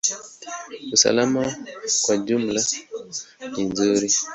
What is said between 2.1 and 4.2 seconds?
ujumla ni nzuri.